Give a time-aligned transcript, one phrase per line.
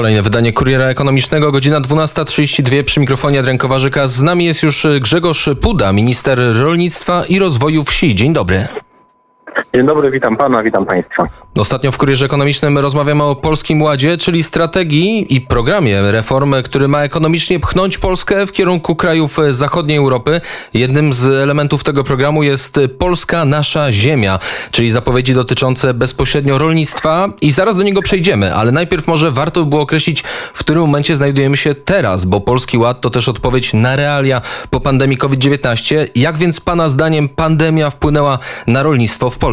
[0.00, 3.58] Kolejne wydanie Kuriera Ekonomicznego, godzina 12.32 przy mikrofonie Adrian.
[4.04, 8.14] Z nami jest już Grzegorz Puda, minister rolnictwa i rozwoju wsi.
[8.14, 8.68] Dzień dobry.
[9.74, 11.28] Dzień dobry, witam pana, witam państwa.
[11.58, 17.02] Ostatnio w Kurierze Ekonomicznym rozmawiamy o Polskim Ładzie, czyli strategii i programie reform, który ma
[17.02, 20.40] ekonomicznie pchnąć Polskę w kierunku krajów zachodniej Europy.
[20.74, 24.38] Jednym z elementów tego programu jest Polska Nasza Ziemia,
[24.70, 29.70] czyli zapowiedzi dotyczące bezpośrednio rolnictwa i zaraz do niego przejdziemy, ale najpierw może warto by
[29.70, 30.22] było określić,
[30.54, 34.80] w którym momencie znajdujemy się teraz, bo Polski Ład to też odpowiedź na realia po
[34.80, 36.06] pandemii COVID-19.
[36.14, 39.49] Jak więc pana zdaniem pandemia wpłynęła na rolnictwo w Polsce?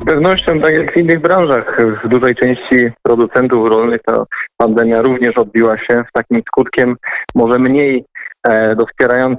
[0.00, 4.24] Z pewnością, tak jak w innych branżach, w dużej części producentów rolnych ta
[4.56, 6.96] pandemia również odbiła się w takim skutkiem
[7.34, 8.04] może mniej
[8.46, 8.76] e,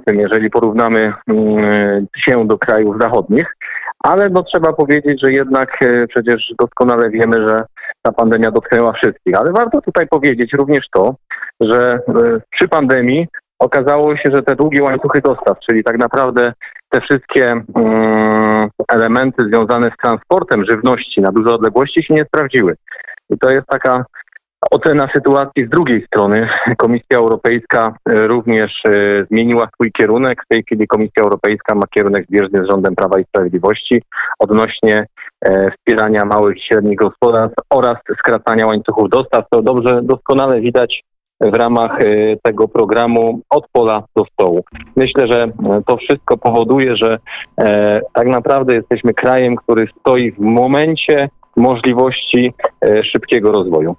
[0.06, 3.56] jeżeli porównamy mm, się do krajów zachodnich.
[4.04, 7.64] Ale no, trzeba powiedzieć, że jednak e, przecież doskonale wiemy, że
[8.02, 9.34] ta pandemia dotknęła wszystkich.
[9.40, 11.14] Ale warto tutaj powiedzieć również to,
[11.60, 13.28] że e, przy pandemii
[13.60, 16.52] okazało się, że te długie łańcuchy dostaw, czyli tak naprawdę
[16.88, 22.76] te wszystkie mm, elementy związane z transportem żywności na duże odległości się nie sprawdziły.
[23.30, 24.04] I to jest taka
[24.70, 26.48] ocena sytuacji z drugiej strony.
[26.76, 30.42] Komisja Europejska e, również e, zmieniła swój kierunek.
[30.44, 34.02] W tej chwili Komisja Europejska ma kierunek zbieżny z rządem Prawa i Sprawiedliwości
[34.38, 35.06] odnośnie
[35.44, 39.44] e, wspierania małych i średnich gospodarstw oraz skracania łańcuchów dostaw.
[39.50, 41.02] To dobrze, doskonale widać
[41.40, 44.64] w ramach y, tego programu od pola do stołu.
[44.96, 45.52] Myślę, że
[45.86, 47.18] to wszystko powoduje, że
[47.60, 53.96] e, tak naprawdę jesteśmy krajem, który stoi w momencie możliwości e, szybkiego rozwoju.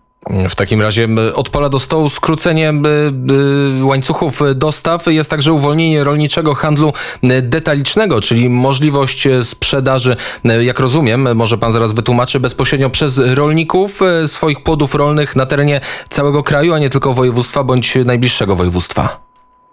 [0.49, 2.73] W takim razie od pola do stołu skrócenie
[3.81, 6.93] łańcuchów dostaw jest także uwolnienie rolniczego handlu
[7.41, 10.15] detalicznego, czyli możliwość sprzedaży,
[10.61, 16.43] jak rozumiem, może pan zaraz wytłumaczy, bezpośrednio przez rolników swoich płodów rolnych na terenie całego
[16.43, 19.30] kraju, a nie tylko województwa bądź najbliższego województwa.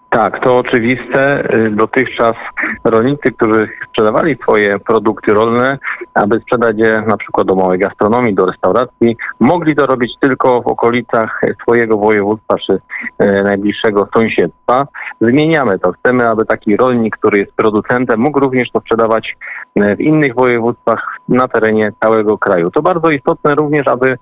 [0.09, 1.53] Tak, to oczywiste.
[1.55, 2.35] Y, dotychczas
[2.83, 5.77] rolnicy, którzy sprzedawali swoje produkty rolne,
[6.13, 10.67] aby sprzedać je na przykład do małej gastronomii, do restauracji, mogli to robić tylko w
[10.67, 14.87] okolicach swojego województwa czy y, najbliższego sąsiedztwa.
[15.21, 15.91] Zmieniamy to.
[15.91, 19.37] Chcemy, aby taki rolnik, który jest producentem, mógł również to sprzedawać
[19.77, 22.71] y, w innych województwach na terenie całego kraju.
[22.71, 24.17] To bardzo istotne również, aby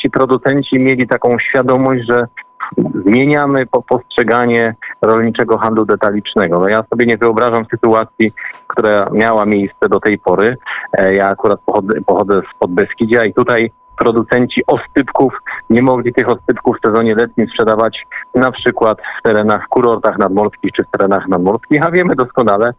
[0.00, 2.26] ci producenci mieli taką świadomość, że
[3.04, 6.58] zmieniamy postrzeganie rolniczego handlu detalicznego.
[6.58, 8.32] No ja sobie nie wyobrażam sytuacji,
[8.66, 10.56] która miała miejsce do tej pory.
[10.92, 15.38] E, ja akurat pochodzę, pochodzę z Podbeskidzia i tutaj producenci ostypków
[15.70, 20.72] nie mogli tych ostypków w sezonie letnim sprzedawać na przykład w terenach, w kurortach nadmorskich
[20.72, 22.74] czy w terenach nadmorskich, a wiemy doskonale,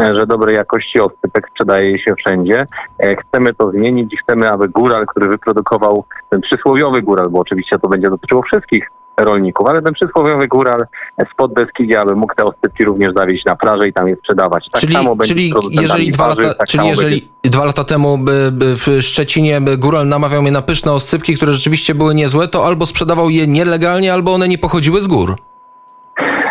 [0.00, 2.66] e, że dobrej jakości ostypek sprzedaje się wszędzie.
[2.98, 7.78] E, chcemy to zmienić i chcemy, aby góral, który wyprodukował ten przysłowiowy góral, bo oczywiście
[7.78, 10.86] to będzie dotyczyło wszystkich rolników, ale ten przysłowiowy góral
[11.32, 14.68] spod Beskidzia, aby mógł te ostypki również zawieźć na plażę i tam je sprzedawać.
[14.72, 17.50] Tak czyli, samo czyli jeżeli, dwa, lata, tak czyli jeżeli będzie...
[17.50, 21.94] dwa lata temu by, by w Szczecinie góral namawiał mnie na pyszne oscypki, które rzeczywiście
[21.94, 25.36] były niezłe, to albo sprzedawał je nielegalnie, albo one nie pochodziły z gór.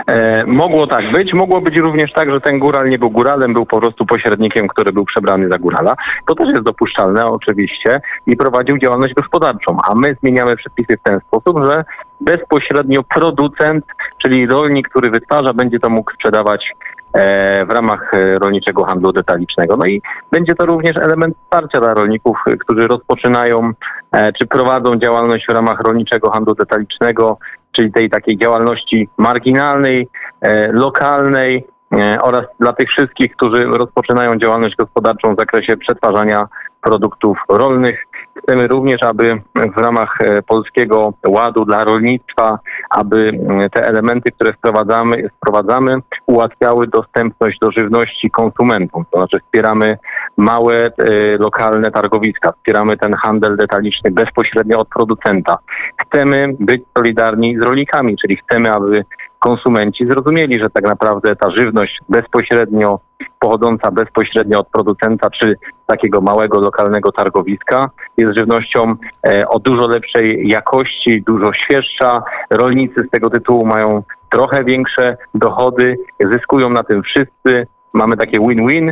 [0.08, 1.34] E, mogło tak być.
[1.34, 4.92] Mogło być również tak, że ten góral nie był góralem, był po prostu pośrednikiem, który
[4.92, 5.96] był przebrany za górala.
[6.28, 11.20] To też jest dopuszczalne oczywiście i prowadził działalność gospodarczą, a my zmieniamy przepisy w ten
[11.20, 11.86] sposób, że
[12.22, 13.86] bezpośrednio producent,
[14.18, 16.72] czyli rolnik, który wytwarza, będzie to mógł sprzedawać
[17.14, 19.78] e, w ramach e, rolniczego handlu detalicznego.
[19.78, 20.02] No i
[20.32, 23.72] będzie to również element wsparcia dla rolników, którzy rozpoczynają
[24.40, 27.38] czy prowadzą działalność w ramach rolniczego handlu detalicznego,
[27.78, 30.08] czyli tej takiej działalności marginalnej,
[30.42, 36.48] e, lokalnej e, oraz dla tych wszystkich, którzy rozpoczynają działalność gospodarczą w zakresie przetwarzania
[36.84, 38.07] produktów rolnych.
[38.44, 39.42] Chcemy również, aby
[39.76, 42.60] w ramach e, Polskiego Ładu dla rolnictwa,
[42.90, 43.40] aby
[43.74, 49.06] te elementy, które wprowadzamy, wprowadzamy ułatwiały dostępność do żywności konsumentom.
[49.12, 49.98] To znaczy wspieramy
[50.38, 50.92] małe,
[51.40, 55.58] lokalne targowiska, wspieramy ten handel detaliczny bezpośrednio od producenta.
[56.02, 59.06] Chcemy być solidarni z rolnikami, czyli chcemy, aby
[59.40, 63.00] konsumenci zrozumieli, że tak naprawdę ta żywność bezpośrednio
[63.40, 65.56] pochodząca bezpośrednio od producenta czy
[65.88, 68.94] takiego małego lokalnego targowiska jest żywnością
[69.28, 72.24] e, o dużo lepszej jakości, dużo świeższa.
[72.50, 75.98] Rolnicy z tego tytułu mają trochę większe dochody,
[76.32, 77.68] zyskują na tym wszyscy.
[77.94, 78.92] Mamy takie win-win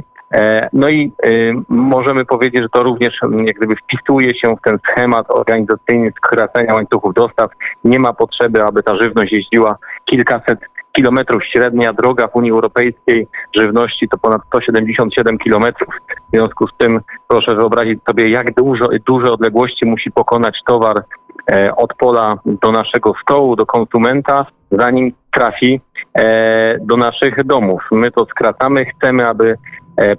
[0.74, 4.78] no i y, możemy powiedzieć, że to również mm, jak gdyby wpisuje się w ten
[4.92, 7.52] schemat organizacyjny skracania łańcuchów dostaw.
[7.84, 10.60] Nie ma potrzeby, aby ta żywność jeździła kilkaset
[10.96, 11.46] kilometrów.
[11.46, 15.96] Średnia droga w Unii Europejskiej żywności to ponad 177 kilometrów.
[16.28, 21.04] W związku z tym proszę wyobrazić sobie, jak dużo, duże odległości musi pokonać towar
[21.52, 25.82] e, od pola do naszego stołu, do konsumenta, zanim trafi
[26.14, 27.82] e, do naszych domów.
[27.92, 29.58] My to skracamy, chcemy, aby e,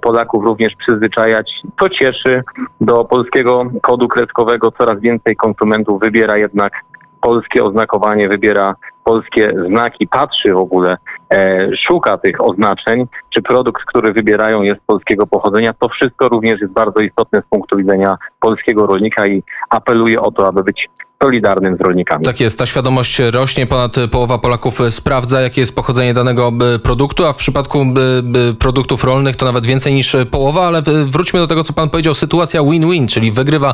[0.01, 1.61] Polaków również przyzwyczajać.
[1.79, 2.43] To cieszy
[2.81, 4.71] do polskiego kodu kreskowego.
[4.71, 6.73] Coraz więcej konsumentów wybiera jednak
[7.21, 10.97] polskie oznakowanie, wybiera polskie znaki, patrzy w ogóle, e,
[11.87, 15.73] szuka tych oznaczeń, czy produkt, który wybierają jest polskiego pochodzenia.
[15.73, 20.47] To wszystko również jest bardzo istotne z punktu widzenia polskiego rolnika i apeluję o to,
[20.47, 20.89] aby być
[21.23, 22.25] solidarnym z rolnikami.
[22.25, 23.67] Tak jest, ta świadomość rośnie.
[23.67, 27.83] Ponad połowa Polaków sprawdza, jakie jest pochodzenie danego e, produktu, a w przypadku e,
[28.49, 32.13] e, produktów rolnych to nawet więcej niż połowa, ale wróćmy do tego, co pan powiedział.
[32.13, 33.73] Sytuacja win-win, czyli wygrywa,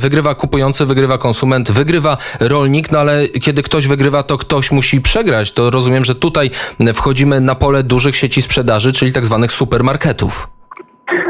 [0.00, 5.52] wygrywa kupujący, wygrywa konsument, wygrywa rolnik, no ale kiedy ktoś wygrywa, to ktoś musi przegrać.
[5.52, 6.50] To rozumiem, że tutaj
[6.92, 10.48] wchodzimy na pole dużych sieci sprzedaży, czyli tak zwanych supermarketów.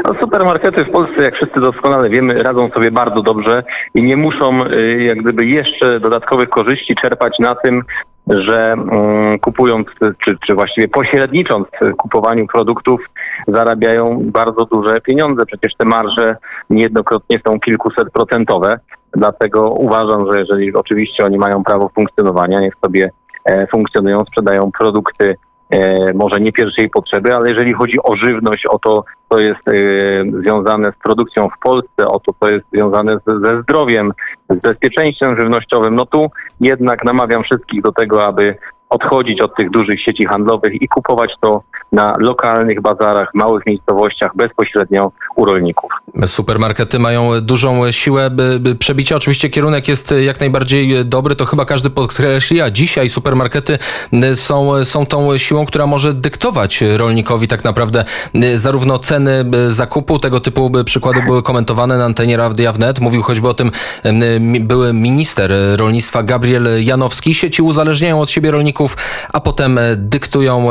[0.03, 3.63] No, supermarkety w Polsce, jak wszyscy doskonale wiemy, radzą sobie bardzo dobrze
[3.95, 7.83] i nie muszą y, jak gdyby jeszcze dodatkowych korzyści czerpać na tym,
[8.27, 9.87] że um, kupując,
[10.25, 13.01] czy, czy właściwie pośrednicząc w kupowaniu produktów,
[13.47, 15.45] zarabiają bardzo duże pieniądze.
[15.45, 16.35] Przecież te marże
[16.69, 18.79] niejednokrotnie są kilkuset procentowe.
[19.17, 23.11] Dlatego uważam, że jeżeli oczywiście oni mają prawo funkcjonowania, niech sobie
[23.71, 25.35] funkcjonują, sprzedają produkty
[25.69, 29.71] E, może nie pierwszej potrzeby, ale jeżeli chodzi o żywność, o to, co jest e,
[30.41, 34.13] związane z produkcją w Polsce, o to, co jest związane ze zdrowiem,
[34.49, 38.57] z bezpieczeństwem żywnościowym, no tu jednak namawiam wszystkich do tego, aby
[38.89, 45.11] odchodzić od tych dużych sieci handlowych i kupować to na lokalnych bazarach, małych miejscowościach, bezpośrednio
[45.35, 45.91] u rolników.
[46.25, 48.29] Supermarkety mają dużą siłę
[48.79, 49.15] przebicia.
[49.15, 53.77] Oczywiście kierunek jest jak najbardziej dobry, to chyba każdy podkreśli, a dzisiaj supermarkety
[54.33, 58.05] są, są tą siłą, która może dyktować rolnikowi tak naprawdę
[58.55, 62.99] zarówno ceny zakupu, tego typu przykłady były komentowane na antenie Radia Wnet.
[62.99, 63.71] Mówił choćby o tym
[64.61, 67.33] były minister rolnictwa Gabriel Janowski.
[67.33, 68.74] Sieci uzależniają od siebie rolników,
[69.33, 70.67] a potem dyktują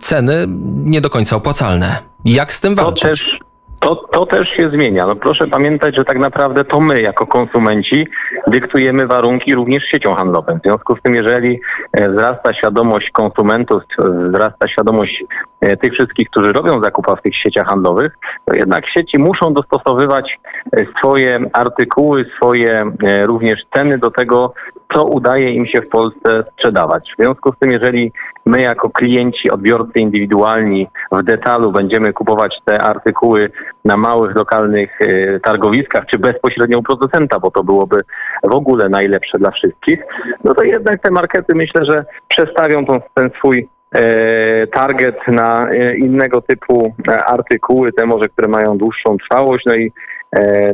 [0.00, 0.46] ceny
[0.84, 1.96] nie do końca opłacalne.
[2.24, 3.02] Jak z tym walczyć?
[3.02, 3.38] To też,
[3.82, 5.06] to, to też się zmienia.
[5.06, 8.06] No proszę pamiętać, że tak naprawdę to my jako konsumenci
[8.46, 10.58] dyktujemy warunki również siecią handlową.
[10.58, 11.60] W związku z tym, jeżeli
[11.92, 15.24] e, wzrasta świadomość konsumentów, wzrasta świadomość
[15.60, 20.38] e, tych wszystkich, którzy robią zakupy w tych sieciach handlowych, to jednak sieci muszą dostosowywać
[20.72, 22.82] e, swoje artykuły, swoje
[23.22, 24.54] również ceny do tego,
[24.94, 27.12] co udaje im się w Polsce sprzedawać.
[27.12, 28.12] W związku z tym, jeżeli
[28.46, 33.50] my jako klienci, odbiorcy indywidualni w detalu będziemy kupować te artykuły
[33.84, 38.00] na małych, lokalnych y, targowiskach, czy bezpośrednio u producenta, bo to byłoby
[38.44, 40.02] w ogóle najlepsze dla wszystkich,
[40.44, 42.84] no to jednak te markety myślę, że przestawią
[43.14, 49.16] ten, swój e, target na e, innego typu e, artykuły, te może, które mają dłuższą
[49.18, 49.92] trwałość, no i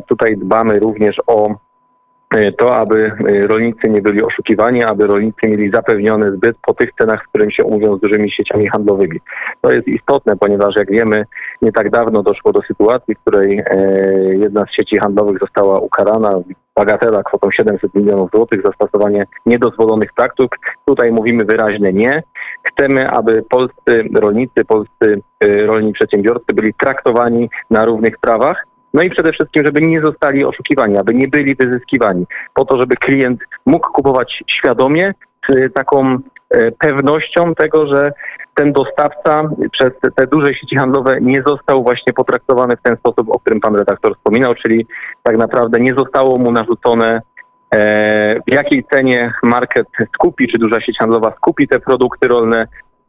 [0.09, 1.55] tutaj dbamy również o
[2.59, 7.23] to, aby e, rolnicy nie byli oszukiwani, aby rolnicy mieli zapewnione zbyt po tych cenach,
[7.25, 9.21] z którymi się umówią z dużymi sieciami handlowymi.
[9.61, 11.25] To jest istotne, ponieważ jak wiemy,
[11.63, 13.77] nie tak dawno doszło do sytuacji, w której e,
[14.35, 16.41] jedna z sieci handlowych została ukarana
[16.77, 20.57] bagatela kwotą 700 milionów złotych za stosowanie niedozwolonych praktyk.
[20.87, 22.23] Tutaj mówimy wyraźnie nie.
[22.63, 25.21] Chcemy, aby polscy rolnicy, polscy
[25.67, 30.97] rolni przedsiębiorcy byli traktowani na równych prawach no i przede wszystkim, żeby nie zostali oszukiwani,
[30.97, 35.15] aby nie byli wyzyskiwani, po to, żeby klient mógł kupować świadomie,
[35.49, 36.19] z taką
[36.51, 38.13] e, pewnością tego, że
[38.55, 43.39] ten dostawca przez te duże sieci handlowe nie został właśnie potraktowany w ten sposób, o
[43.39, 44.87] którym pan redaktor wspominał, czyli
[45.23, 47.23] tak naprawdę nie zostało mu narzucone
[47.75, 52.69] e, w jakiej cenie market skupi, czy duża sieć handlowa skupi te produkty rolne,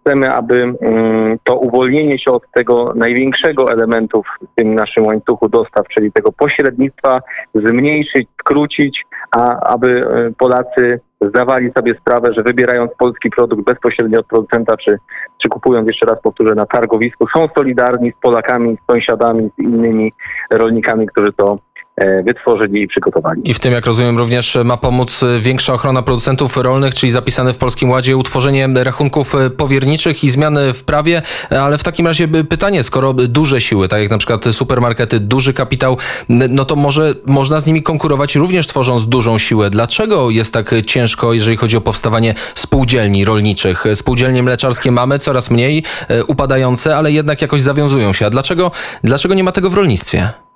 [0.10, 5.88] chcemy, aby mm, to uwolnienie się od tego największego elementu w tym naszym łańcuchu dostaw,
[5.88, 7.22] czyli tego pośrednictwa,
[7.56, 14.28] zmniejszyć, skrócić, a aby e, Polacy zdawali sobie sprawę, że wybierając polski produkt bezpośrednio od
[14.28, 14.98] producenta, czy,
[15.42, 20.14] czy kupując, jeszcze raz powtórzę, na targowisku, są solidarni z Polakami, z sąsiadami, z innymi
[20.52, 21.58] rolnikami, którzy to
[22.00, 23.42] E, wytworzyli i przygotowali.
[23.44, 27.58] I w tym, jak rozumiem, również ma pomóc większa ochrona producentów rolnych, czyli zapisane w
[27.58, 33.14] Polskim Ładzie utworzenie rachunków powierniczych i zmiany w prawie, ale w takim razie pytanie, skoro
[33.14, 35.98] duże siły, tak jak na przykład supermarkety, duży kapitał,
[36.30, 39.70] no to może można z nimi konkurować również tworząc dużą siłę.
[39.70, 43.84] Dlaczego jest tak ciężko, jeżeli chodzi o powstawanie spółdzielni rolniczych?
[43.96, 48.26] Spółdzielnie mleczarskie mamy coraz mniej, e, upadające, ale jednak jakoś zawiązują się.
[48.26, 48.72] A dlaczego,
[49.04, 50.49] dlaczego nie ma tego w rolnictwie?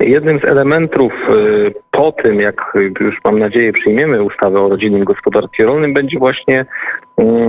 [0.00, 5.64] Jednym z elementów y, po tym, jak już mam nadzieję przyjmiemy ustawę o rodzinnym gospodarstwie
[5.64, 6.66] rolnym, będzie właśnie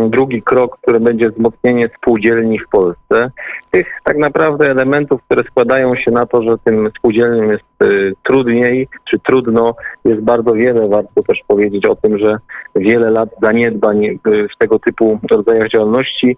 [0.09, 3.31] drugi krok, który będzie wzmocnienie spółdzielni w Polsce.
[3.71, 8.87] Tych tak naprawdę elementów, które składają się na to, że tym spółdzielniom jest y, trudniej
[9.09, 10.87] czy trudno, jest bardzo wiele.
[10.87, 12.37] Warto też powiedzieć o tym, że
[12.75, 14.19] wiele lat zaniedbań y,
[14.55, 16.37] w tego typu rodzajach działalności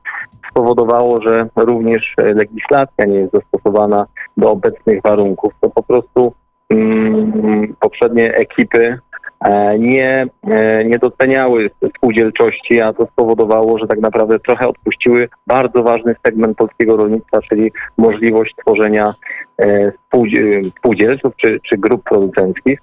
[0.51, 4.05] spowodowało, że również legislacja nie jest dostosowana
[4.37, 5.53] do obecnych warunków.
[5.61, 6.33] To po prostu
[6.69, 8.99] mm, poprzednie ekipy
[9.79, 16.15] nie, e, nie doceniały spółdzielczości, a to spowodowało, że tak naprawdę trochę odpuściły bardzo ważny
[16.25, 19.13] segment polskiego rolnictwa, czyli możliwość tworzenia
[19.61, 19.91] e,
[20.77, 22.79] spółdzielców czy, czy grup producenckich.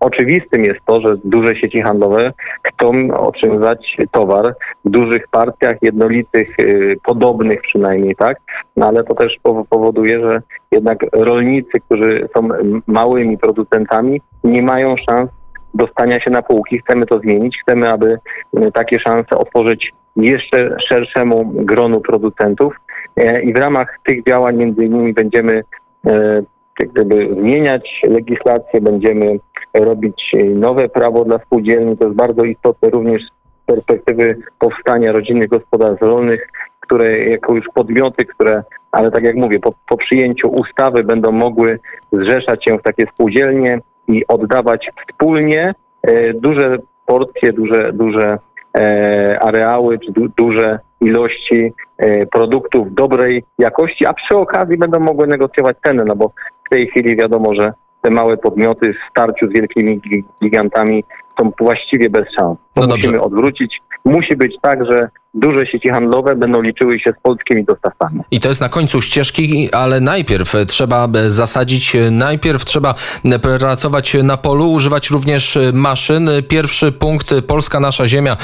[0.00, 6.56] Oczywistym jest to, że duże sieci handlowe chcą otrzymywać towar w dużych partiach, jednolitych,
[7.04, 8.36] podobnych przynajmniej, tak?
[8.76, 9.38] No ale to też
[9.70, 12.48] powoduje, że jednak rolnicy, którzy są
[12.86, 15.30] małymi producentami, nie mają szans
[15.74, 16.78] dostania się na półki.
[16.78, 18.18] Chcemy to zmienić, chcemy, aby
[18.58, 22.74] y, takie szanse otworzyć jeszcze szerszemu gronu producentów
[23.16, 25.62] e, i w ramach tych działań między innymi będziemy
[26.06, 26.42] e,
[26.86, 29.38] gdyby zmieniać legislację, będziemy
[29.74, 31.96] robić nowe prawo dla spółdzielni.
[31.96, 36.48] To jest bardzo istotne również z perspektywy powstania rodzinnych gospodarstw rolnych,
[36.80, 38.62] które jako już podmioty, które,
[38.92, 41.78] ale tak jak mówię, po, po przyjęciu ustawy będą mogły
[42.12, 43.80] zrzeszać się w takie spółdzielnie
[44.14, 46.76] i oddawać wspólnie e, duże
[47.06, 48.38] porcje, duże, duże
[48.78, 55.26] e, areały czy du, duże ilości e, produktów dobrej jakości, a przy okazji będą mogły
[55.26, 56.32] negocjować ceny, no bo
[56.66, 60.00] w tej chwili wiadomo, że te małe podmioty w starciu z wielkimi
[60.42, 61.04] gigantami
[61.40, 62.58] są właściwie bez szans.
[62.74, 63.78] To no musimy odwrócić.
[64.04, 68.20] Musi być tak, że duże sieci handlowe będą liczyły się z polskimi dostawcami.
[68.30, 72.94] I to jest na końcu ścieżki, ale najpierw trzeba zasadzić, najpierw trzeba
[73.42, 76.30] pracować na polu, używać również maszyn.
[76.48, 78.36] Pierwszy punkt Polska Nasza Ziemia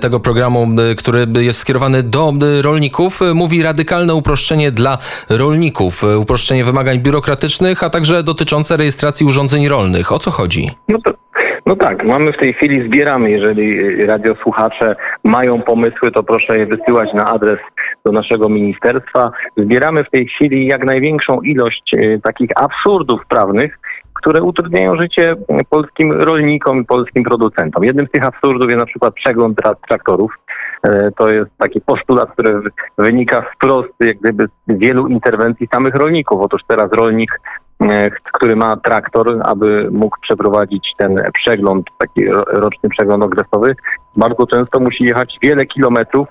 [0.00, 0.66] tego programu,
[0.98, 2.32] który jest skierowany do
[2.62, 10.12] rolników, mówi radykalne uproszczenie dla rolników, uproszczenie wymagań biurokratycznych, a także dotyczące rejestracji urządzeń rolnych.
[10.12, 10.70] O co chodzi?
[10.88, 11.12] No to
[11.66, 16.66] no tak, mamy w tej chwili, zbieramy, jeżeli y, radiosłuchacze mają pomysły, to proszę je
[16.66, 17.58] wysyłać na adres
[18.04, 19.30] do naszego ministerstwa.
[19.56, 23.78] Zbieramy w tej chwili jak największą ilość y, takich absurdów prawnych,
[24.14, 25.34] które utrudniają życie
[25.70, 27.84] polskim rolnikom i polskim producentom.
[27.84, 30.32] Jednym z tych absurdów jest na przykład przegląd traktorów.
[30.82, 32.60] E, to jest taki postulat, który
[32.98, 36.40] wynika wprost jak gdyby z wielu interwencji samych rolników.
[36.40, 37.40] Otóż teraz rolnik
[38.32, 43.76] który ma traktor, aby mógł przeprowadzić ten przegląd, taki roczny przegląd okresowy,
[44.16, 46.28] bardzo często musi jechać wiele kilometrów,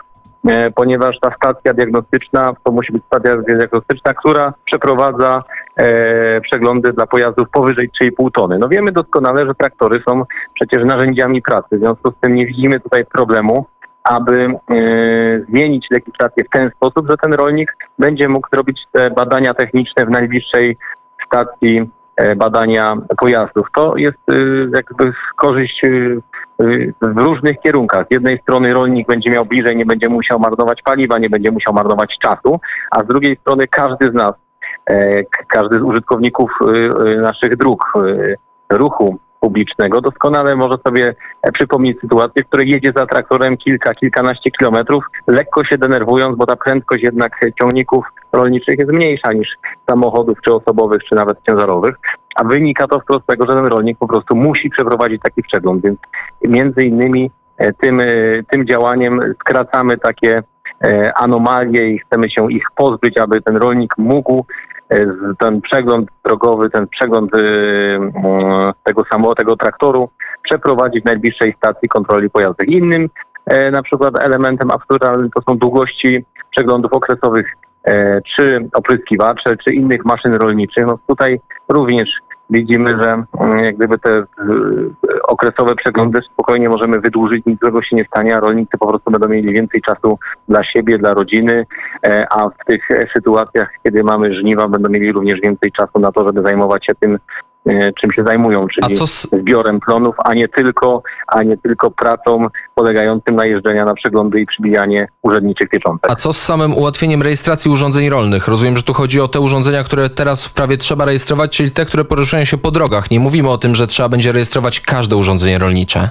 [0.47, 5.43] e, ponieważ ta stacja diagnostyczna to musi być stacja diagnostyczna, która przeprowadza
[5.77, 8.59] e, przeglądy dla pojazdów powyżej 3,5 tony.
[8.59, 12.79] No wiemy doskonale, że traktory są przecież narzędziami pracy, w związku z tym nie widzimy
[12.79, 13.65] tutaj problemu,
[14.03, 14.55] aby e,
[15.49, 20.09] zmienić legislację w ten sposób, że ten rolnik będzie mógł zrobić te badania techniczne w
[20.09, 20.77] najbliższej
[21.31, 23.67] stacji e, badania pojazdów.
[23.75, 24.33] To jest e,
[24.75, 25.89] jakby korzyść e,
[27.01, 28.07] w różnych kierunkach.
[28.07, 31.73] Z jednej strony rolnik będzie miał bliżej, nie będzie musiał marnować paliwa, nie będzie musiał
[31.73, 32.59] marnować czasu,
[32.91, 34.31] a z drugiej strony każdy z nas,
[35.47, 36.51] każdy z użytkowników
[37.21, 37.93] naszych dróg,
[38.69, 41.15] ruchu publicznego doskonale może sobie
[41.53, 46.55] przypomnieć sytuację, w której jedzie za traktorem kilka, kilkanaście kilometrów, lekko się denerwując, bo ta
[46.55, 49.49] prędkość jednak ciągników rolniczych jest mniejsza niż
[49.89, 51.95] samochodów, czy osobowych, czy nawet ciężarowych,
[52.35, 55.83] a wynika to wprost z tego, że ten rolnik po prostu musi przeprowadzić taki przegląd,
[55.83, 55.99] więc
[56.41, 58.05] między innymi e, tym, e,
[58.51, 60.39] tym działaniem skracamy takie
[60.83, 64.45] e, anomalie i chcemy się ich pozbyć, aby ten rolnik mógł
[65.39, 67.31] ten przegląd drogowy, ten przegląd
[68.83, 70.09] tego samego tego traktoru
[70.43, 72.67] przeprowadzić w najbliższej stacji kontroli pojazdów.
[72.67, 73.09] Innym
[73.71, 77.45] na przykład elementem absurdalnym to są długości przeglądów okresowych
[78.35, 80.85] czy opryskiwacze, czy innych maszyn rolniczych.
[80.85, 82.21] No tutaj również
[82.51, 84.25] widzimy, że mm, jak gdyby te e,
[85.27, 89.27] okresowe przeglądy spokojnie możemy wydłużyć, nic złego się nie stanie, a rolnicy po prostu będą
[89.27, 91.65] mieli więcej czasu dla siebie, dla rodziny,
[92.05, 96.27] e, a w tych sytuacjach, kiedy mamy żniwa, będą mieli również więcej czasu na to,
[96.27, 97.17] żeby zajmować się tym,
[97.50, 97.50] E,
[98.01, 99.27] czym się zajmują, czyli z...
[99.31, 104.45] zbiorem plonów, a nie tylko, a nie tylko pracą polegającym na jeżdżenia na przeglądy i
[104.45, 106.11] przybijanie urzędniczych pieczątek.
[106.11, 108.47] A co z samym ułatwieniem rejestracji urządzeń rolnych?
[108.47, 111.85] Rozumiem, że tu chodzi o te urządzenia, które teraz w prawie trzeba rejestrować, czyli te,
[111.85, 113.11] które poruszają się po drogach.
[113.11, 116.09] Nie mówimy o tym, że trzeba będzie rejestrować każde urządzenie rolnicze.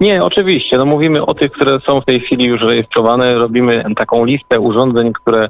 [0.00, 0.76] Nie, oczywiście.
[0.76, 3.34] No mówimy o tych, które są w tej chwili już rejestrowane.
[3.34, 5.48] Robimy taką listę urządzeń, które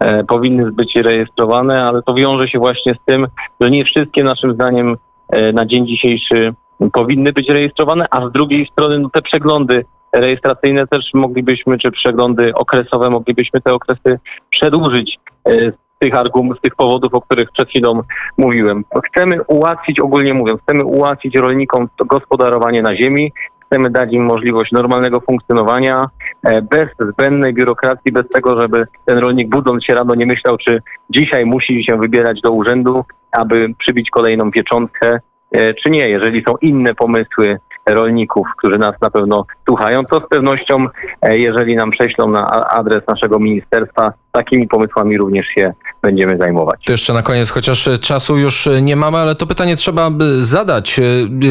[0.00, 3.26] e, powinny być rejestrowane, ale to wiąże się właśnie z tym,
[3.60, 4.96] że nie wszystkie naszym zdaniem
[5.28, 6.54] e, na dzień dzisiejszy
[6.92, 12.54] powinny być rejestrowane, a z drugiej strony no, te przeglądy rejestracyjne też moglibyśmy, czy przeglądy
[12.54, 14.18] okresowe, moglibyśmy te okresy
[14.50, 18.00] przedłużyć e, tych argumentów, tych powodów, o których przed chwilą
[18.36, 18.84] mówiłem.
[19.06, 23.32] Chcemy ułatwić, ogólnie mówiąc, chcemy ułatwić rolnikom gospodarowanie na ziemi,
[23.66, 26.06] chcemy dać im możliwość normalnego funkcjonowania,
[26.42, 30.82] e, bez zbędnej biurokracji, bez tego, żeby ten rolnik budząc się rano nie myślał, czy
[31.10, 35.20] dzisiaj musi się wybierać do urzędu, aby przybić kolejną pieczątkę,
[35.52, 36.08] e, czy nie.
[36.08, 40.86] Jeżeli są inne pomysły rolników, którzy nas na pewno słuchają, to z pewnością,
[41.22, 45.72] e, jeżeli nam prześlą na adres naszego ministerstwa, takimi pomysłami również się
[46.02, 46.80] będziemy zajmować.
[46.86, 50.10] To jeszcze na koniec, chociaż czasu już nie mamy, ale to pytanie trzeba
[50.40, 51.00] zadać.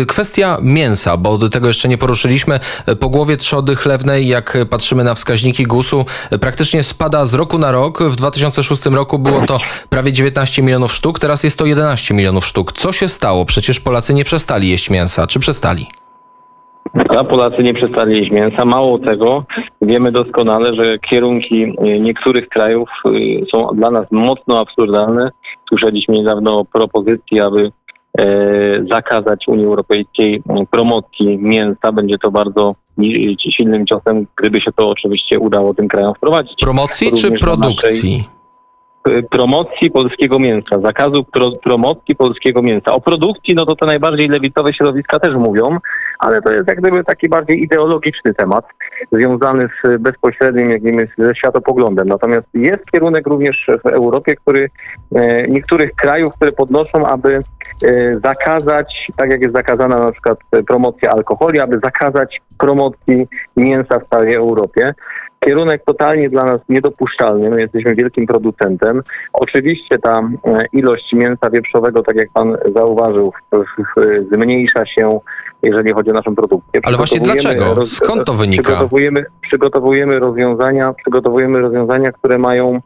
[0.08, 2.60] Kwestia mięsa, bo do tego jeszcze nie poruszyliśmy.
[3.00, 6.06] Po głowie trzody chlewnej, jak patrzymy na wskaźniki GUS-u,
[6.42, 8.04] praktycznie spada z roku na rok.
[8.04, 9.60] W 2006 roku było to
[9.90, 12.74] prawie 19 milionów sztuk, teraz jest to 11 milionów sztuk.
[12.74, 13.46] Co się stało?
[13.46, 15.28] Przecież Polacy nie przestali jeść mięsa.
[15.28, 16.03] Czy przestali?
[16.94, 18.66] A Polacy nie przestali jeść mięsa.
[18.66, 19.46] Mało tego,
[19.82, 25.32] wiemy doskonale, że kierunki y, niektórych krajów y, są dla nas mocno absurdalne.
[25.70, 27.72] Słyszeliśmy niedawno o propozycji, aby
[28.20, 28.26] e,
[28.92, 31.92] zakazać Unii Europejskiej promocji mięsa.
[31.92, 32.76] Będzie to bardzo
[33.38, 36.56] silnym ciosem, gdyby się to oczywiście udało tym krajom wprowadzić.
[36.62, 38.24] Promocji czy Również na produkcji?
[39.32, 42.92] promocji polskiego mięsa, zakazu pro, promocji polskiego mięsa.
[42.92, 45.78] O produkcji, no to te najbardziej lewicowe środowiska też mówią,
[46.24, 48.66] ale to jest jak gdyby taki bardziej ideologiczny temat,
[49.12, 52.08] związany z bezpośrednim jakimś ze światopoglądem.
[52.08, 54.70] Natomiast jest kierunek również w Europie, który
[55.16, 57.40] e, niektórych krajów, które podnoszą, aby
[57.84, 63.28] e, zakazać, tak jak jest zakazana na przykład promocja alkoholi, aby zakazać promocji
[63.58, 64.94] mięsa w całej Europie
[65.46, 67.50] kierunek totalnie dla nas niedopuszczalny.
[67.50, 69.02] My jesteśmy wielkim producentem.
[69.34, 73.34] Oczywiście ta e, ilość mięsa wieprzowego, tak jak pan zauważył,
[74.32, 75.20] zmniejsza się,
[75.64, 76.82] jeżeli chodzi o naszą produkcję.
[76.84, 77.86] Ale właśnie dlaczego?
[77.86, 78.64] Skąd to wynika?
[78.64, 82.80] Przygotowujemy, przygotowujemy rozwiązania, przygotowujemy rozwiązania, które mają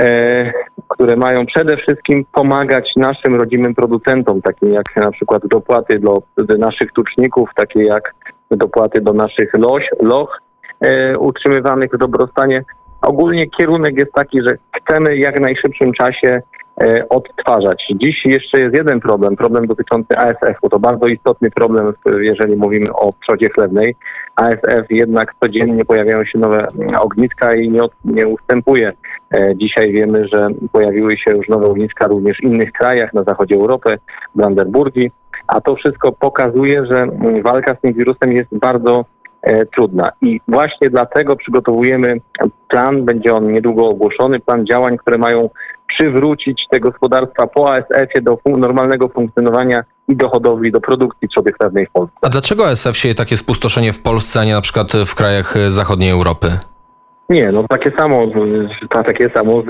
[0.00, 0.52] e,
[0.88, 6.58] które mają przede wszystkim pomagać naszym rodzimym producentom, takim jak na przykład dopłaty do, do
[6.58, 8.14] naszych tuczników, takie jak
[8.50, 10.40] dopłaty do naszych loś, loch,
[10.80, 12.64] e, utrzymywanych w dobrostanie.
[13.02, 16.42] Ogólnie kierunek jest taki, że chcemy jak najszybszym czasie
[17.08, 17.86] odtwarzać.
[17.94, 20.68] Dziś jeszcze jest jeden problem, problem dotyczący ASF-u.
[20.68, 23.96] To bardzo istotny problem, jeżeli mówimy o przodzie chlewnej.
[24.36, 28.92] ASF jednak codziennie pojawiają się nowe mm, ogniska i nie, nie ustępuje.
[29.34, 33.54] E, Dzisiaj wiemy, że pojawiły się już nowe ogniska również w innych krajach na zachodzie
[33.54, 33.98] Europy,
[34.34, 35.10] w Brandenburgii,
[35.46, 39.04] a to wszystko pokazuje, że mm, walka z tym wirusem jest bardzo e,
[39.74, 40.12] trudna.
[40.22, 42.20] I właśnie dlatego przygotowujemy
[42.68, 45.50] plan, będzie on niedługo ogłoszony, plan działań, które mają
[45.88, 51.86] przywrócić te gospodarstwa po ASF-ie do normalnego funkcjonowania i do hodowli, do produkcji trzody chlewnej
[51.86, 52.16] w Polsce.
[52.22, 55.70] A dlaczego ASF sieje takie spustoszenie w Polsce, a nie na przykład w krajach e,
[55.70, 56.58] zachodniej Europy?
[57.28, 58.26] Nie, no takie samo,
[58.90, 59.62] ta- takie samo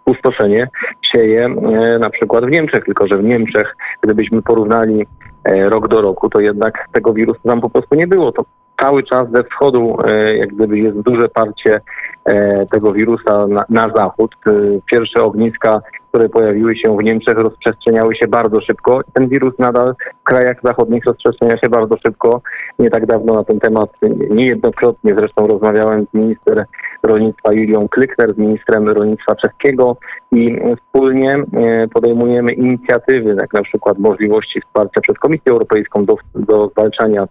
[0.00, 0.68] spustoszenie
[1.02, 5.06] sieje e, na przykład w Niemczech, tylko że w Niemczech, gdybyśmy porównali
[5.44, 8.32] e, rok do roku, to jednak tego wirusu tam po prostu nie było.
[8.32, 8.44] To
[8.82, 11.80] cały czas ze wschodu e, jak gdyby jest duże parcie
[12.24, 14.36] e, tego wirusa na, na zachód.
[14.46, 14.50] E,
[14.86, 15.80] Pierwsze ogniska,
[16.16, 19.00] które pojawiły się w Niemczech rozprzestrzeniały się bardzo szybko.
[19.12, 22.42] Ten wirus nadal w krajach zachodnich rozprzestrzenia się bardzo szybko.
[22.78, 23.90] Nie tak dawno na ten temat
[24.30, 26.64] niejednokrotnie zresztą rozmawiałem z minister
[27.02, 29.96] rolnictwa Julią Klykner, z ministrem rolnictwa czeskiego
[30.32, 36.68] i wspólnie e, podejmujemy inicjatywy, jak na przykład możliwości wsparcia przez Komisję Europejską do, do
[36.68, 37.26] zwalczania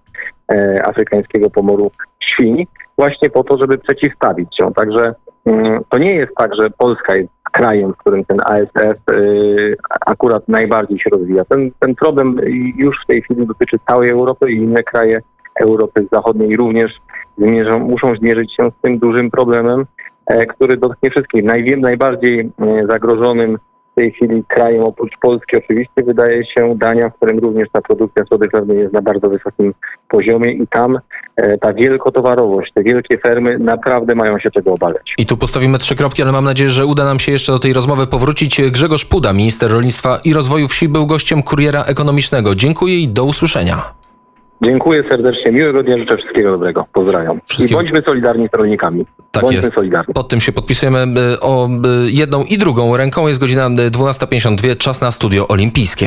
[0.52, 2.68] e, afrykańskiego pomoru świń,
[2.98, 4.74] właśnie po to, żeby przeciwstawić się.
[4.74, 9.78] Także mm, to nie jest tak, że Polska jest krajem, w którym ten ASF y,
[10.06, 11.46] akurat najbardziej się rozwija.
[11.46, 12.38] Ten, ten problem
[12.78, 15.22] już w tej chwili dotyczy całej Europy i inne kraje
[15.62, 16.92] Europy Zachodniej również
[17.38, 19.86] zmierzą, muszą zmierzyć się z tym dużym problemem,
[20.26, 21.44] e, który dotknie wszystkich.
[21.78, 23.58] Najbardziej e, zagrożonym
[23.96, 28.24] w tej chwili krajem oprócz Polski oczywiście wydaje się Dania, w którym również ta produkcja
[28.24, 29.74] trzody chlewnej jest na bardzo wysokim
[30.10, 31.00] poziomie i tam
[31.36, 35.14] e, ta wielkotowarowość, te wielkie fermy naprawdę mają się czego obawiać.
[35.18, 37.74] I tu postawimy trzy kropki, ale mam nadzieję, że uda nam się jeszcze do tej
[37.74, 38.62] rozmowy powrócić.
[38.72, 42.56] Grzegorz Puda, minister rolnictwa i rozwoju wsi, był gościem kuriera ekonomicznego.
[42.56, 44.05] Dziękuję i do usłyszenia.
[44.62, 46.86] Dziękuję serdecznie, miłego dnia, życzę wszystkiego dobrego.
[46.94, 47.40] Pozdrawiam.
[47.46, 49.06] Wszystkiego- I bądźmy solidarni z rolnikami.
[49.32, 49.74] Tak bądźmy jest.
[49.74, 50.14] solidarni.
[50.14, 53.28] Pod tym się podpisujemy y, o y, jedną i drugą ręką.
[53.28, 56.04] Jest godzina y, 12.52, czas na studio olimpijskie.